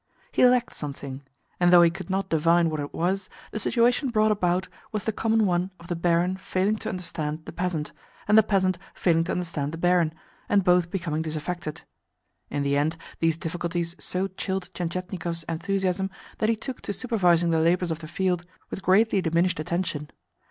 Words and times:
He 0.31 0.43
lacked 0.43 0.73
something; 0.73 1.21
and 1.59 1.71
though 1.71 1.83
he 1.83 1.91
could 1.91 2.09
not 2.09 2.27
divine 2.27 2.71
what 2.71 2.79
it 2.79 2.91
was, 2.91 3.29
the 3.51 3.59
situation 3.59 4.09
brought 4.09 4.31
about 4.31 4.67
was 4.91 5.03
the 5.03 5.11
common 5.11 5.45
one 5.45 5.69
of 5.79 5.89
the 5.89 5.95
barin 5.95 6.37
failing 6.37 6.77
to 6.77 6.89
understand 6.89 7.45
the 7.45 7.51
peasant, 7.51 7.91
and 8.27 8.35
the 8.35 8.41
peasant 8.41 8.79
failing 8.95 9.23
to 9.25 9.31
understand 9.31 9.71
the 9.73 9.77
barin, 9.77 10.11
and 10.49 10.63
both 10.63 10.89
becoming 10.89 11.21
disaffected. 11.21 11.83
In 12.49 12.63
the 12.63 12.77
end, 12.77 12.97
these 13.19 13.37
difficulties 13.37 13.95
so 13.99 14.25
chilled 14.27 14.71
Tientietnikov's 14.73 15.43
enthusiasm 15.47 16.09
that 16.39 16.49
he 16.49 16.55
took 16.55 16.81
to 16.81 16.93
supervising 16.93 17.51
the 17.51 17.59
labours 17.59 17.91
of 17.91 17.99
the 17.99 18.07
field 18.07 18.43
with 18.71 18.81
greatly 18.81 19.21
diminished 19.21 19.59
attention. 19.59 20.09